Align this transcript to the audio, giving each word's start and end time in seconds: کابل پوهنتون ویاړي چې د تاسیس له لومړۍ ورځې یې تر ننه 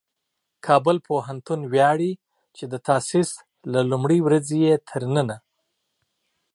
کابل 0.65 0.97
پوهنتون 1.07 1.59
ویاړي 1.73 2.11
چې 2.55 2.63
د 2.71 2.75
تاسیس 2.87 3.29
له 3.73 3.79
لومړۍ 3.91 4.19
ورځې 4.23 4.57
یې 4.65 4.75
تر 4.89 5.01
ننه 5.15 5.37